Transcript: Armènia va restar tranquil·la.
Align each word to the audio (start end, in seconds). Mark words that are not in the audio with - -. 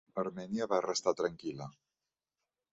Armènia 0.21 0.67
va 0.71 0.79
restar 0.85 1.15
tranquil·la. 1.21 1.71